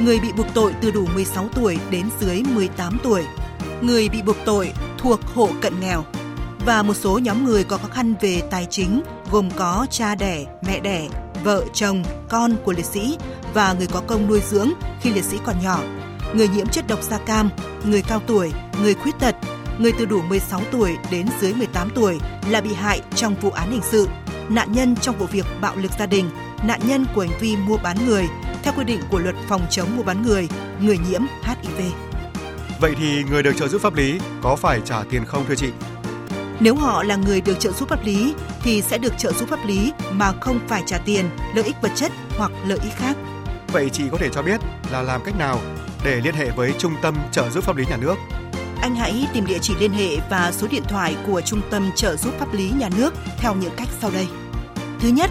người 0.00 0.20
bị 0.20 0.32
buộc 0.36 0.46
tội 0.54 0.74
từ 0.80 0.90
đủ 0.90 1.06
16 1.14 1.48
tuổi 1.54 1.78
đến 1.90 2.10
dưới 2.20 2.42
18 2.54 2.98
tuổi, 3.02 3.24
người 3.80 4.08
bị 4.08 4.22
buộc 4.22 4.36
tội 4.44 4.72
thuộc 4.98 5.20
hộ 5.34 5.48
cận 5.60 5.80
nghèo. 5.80 6.04
Và 6.66 6.82
một 6.82 6.94
số 6.94 7.18
nhóm 7.18 7.44
người 7.44 7.64
có 7.64 7.76
khó 7.76 7.88
khăn 7.88 8.14
về 8.20 8.42
tài 8.50 8.66
chính 8.70 9.02
gồm 9.30 9.50
có 9.56 9.86
cha 9.90 10.14
đẻ, 10.14 10.44
mẹ 10.66 10.80
đẻ, 10.80 11.08
vợ, 11.44 11.64
chồng, 11.72 12.02
con 12.28 12.56
của 12.64 12.72
liệt 12.72 12.84
sĩ 12.84 13.18
và 13.54 13.72
người 13.72 13.86
có 13.86 14.02
công 14.06 14.26
nuôi 14.28 14.40
dưỡng 14.50 14.72
khi 15.00 15.10
liệt 15.10 15.24
sĩ 15.24 15.36
còn 15.44 15.56
nhỏ, 15.62 15.80
người 16.34 16.48
nhiễm 16.48 16.68
chất 16.68 16.86
độc 16.88 17.02
da 17.02 17.18
cam, 17.18 17.50
người 17.84 18.02
cao 18.02 18.20
tuổi, 18.26 18.52
người 18.82 18.94
khuyết 18.94 19.14
tật, 19.20 19.36
người 19.78 19.92
từ 19.98 20.04
đủ 20.04 20.22
16 20.22 20.60
tuổi 20.72 20.96
đến 21.10 21.26
dưới 21.40 21.54
18 21.54 21.90
tuổi 21.94 22.18
là 22.50 22.60
bị 22.60 22.74
hại 22.74 23.00
trong 23.14 23.34
vụ 23.34 23.50
án 23.50 23.70
hình 23.70 23.82
sự, 23.90 24.08
nạn 24.48 24.72
nhân 24.72 24.96
trong 24.96 25.18
vụ 25.18 25.26
việc 25.26 25.46
bạo 25.60 25.76
lực 25.76 25.90
gia 25.98 26.06
đình, 26.06 26.30
nạn 26.66 26.80
nhân 26.84 27.06
của 27.14 27.20
hành 27.20 27.40
vi 27.40 27.56
mua 27.56 27.76
bán 27.76 28.06
người 28.06 28.28
theo 28.64 28.74
quy 28.76 28.84
định 28.84 29.00
của 29.10 29.18
luật 29.18 29.34
phòng 29.48 29.66
chống 29.70 29.96
mua 29.96 30.02
bán 30.02 30.22
người, 30.22 30.48
người 30.80 30.98
nhiễm 30.98 31.20
HIV. 31.42 31.80
Vậy 32.80 32.94
thì 32.98 33.24
người 33.30 33.42
được 33.42 33.52
trợ 33.56 33.68
giúp 33.68 33.80
pháp 33.80 33.94
lý 33.94 34.18
có 34.42 34.56
phải 34.56 34.80
trả 34.84 35.02
tiền 35.10 35.24
không 35.24 35.44
thưa 35.48 35.54
chị? 35.54 35.68
Nếu 36.60 36.74
họ 36.74 37.02
là 37.02 37.16
người 37.16 37.40
được 37.40 37.60
trợ 37.60 37.72
giúp 37.72 37.88
pháp 37.88 38.04
lý 38.04 38.34
thì 38.62 38.82
sẽ 38.82 38.98
được 38.98 39.18
trợ 39.18 39.32
giúp 39.32 39.48
pháp 39.48 39.66
lý 39.66 39.92
mà 40.12 40.32
không 40.40 40.58
phải 40.68 40.82
trả 40.86 40.98
tiền, 40.98 41.30
lợi 41.54 41.64
ích 41.64 41.76
vật 41.82 41.90
chất 41.94 42.12
hoặc 42.36 42.50
lợi 42.66 42.78
ích 42.82 42.92
khác. 42.96 43.16
Vậy 43.72 43.90
chị 43.90 44.04
có 44.12 44.18
thể 44.18 44.28
cho 44.28 44.42
biết 44.42 44.60
là 44.92 45.02
làm 45.02 45.20
cách 45.24 45.38
nào 45.38 45.60
để 46.04 46.20
liên 46.20 46.34
hệ 46.34 46.50
với 46.50 46.72
Trung 46.78 46.94
tâm 47.02 47.16
trợ 47.32 47.50
giúp 47.50 47.64
pháp 47.64 47.76
lý 47.76 47.84
nhà 47.86 47.96
nước? 47.96 48.14
Anh 48.80 48.94
hãy 48.94 49.26
tìm 49.32 49.46
địa 49.46 49.58
chỉ 49.58 49.74
liên 49.80 49.92
hệ 49.92 50.16
và 50.30 50.52
số 50.52 50.66
điện 50.70 50.82
thoại 50.88 51.16
của 51.26 51.40
Trung 51.40 51.60
tâm 51.70 51.90
trợ 51.96 52.16
giúp 52.16 52.34
pháp 52.38 52.54
lý 52.54 52.70
nhà 52.70 52.88
nước 52.96 53.14
theo 53.38 53.54
những 53.54 53.72
cách 53.76 53.88
sau 54.00 54.10
đây. 54.10 54.26
Thứ 55.00 55.08
nhất 55.08 55.30